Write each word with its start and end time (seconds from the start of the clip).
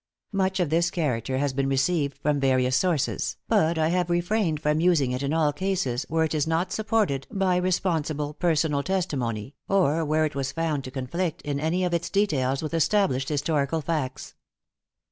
Much 0.31 0.59
of 0.59 0.71
this 0.71 0.89
character 0.89 1.37
has 1.37 1.53
been 1.53 1.69
received 1.69 2.17
from 2.23 2.39
various 2.39 2.75
sources, 2.75 3.37
but 3.47 3.77
I 3.77 3.89
have 3.89 4.09
refrained 4.09 4.59
from 4.59 4.79
using 4.79 5.11
it 5.11 5.21
in 5.21 5.31
all 5.31 5.53
cases 5.53 6.07
where 6.09 6.23
it 6.23 6.33
was 6.33 6.47
not 6.47 6.71
supported 6.71 7.27
by 7.29 7.57
responsible 7.57 8.33
personal 8.33 8.81
testimony, 8.81 9.53
or 9.69 10.03
where 10.03 10.25
it 10.25 10.33
was 10.33 10.53
found 10.53 10.83
to 10.85 10.89
conflict 10.89 11.43
in 11.43 11.59
any 11.59 11.83
of 11.85 11.93
its 11.93 12.09
details 12.09 12.63
with 12.63 12.73
established 12.73 13.29
historical 13.29 13.79
facts. 13.83 14.33